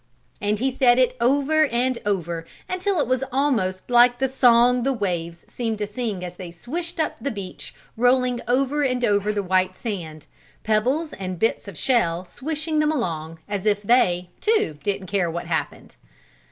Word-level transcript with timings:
And 0.41 0.57
he 0.57 0.71
said 0.71 0.97
it 0.97 1.15
over 1.21 1.67
and 1.67 1.99
over, 2.07 2.47
until 2.67 2.99
it 2.99 3.05
was 3.07 3.23
almost 3.31 3.87
like 3.87 4.17
the 4.17 4.27
song 4.27 4.81
the 4.81 4.91
waves 4.91 5.45
seemed 5.47 5.77
to 5.77 5.85
sing 5.85 6.25
as 6.25 6.37
they 6.37 6.49
swished 6.49 6.99
up 6.99 7.17
the 7.21 7.29
beach, 7.29 7.75
rolling 7.95 8.41
over 8.47 8.81
and 8.81 9.05
over 9.05 9.31
the 9.31 9.43
white 9.43 9.77
sand, 9.77 10.25
pebbles 10.63 11.13
and 11.13 11.37
bits 11.37 11.67
of 11.67 11.77
shell, 11.77 12.25
swishing 12.25 12.79
them 12.79 12.91
along 12.91 13.41
as 13.47 13.67
if 13.67 13.83
they, 13.83 14.31
too, 14.39 14.79
didn't 14.81 15.05
care 15.05 15.29
what 15.29 15.45
happened. 15.45 15.95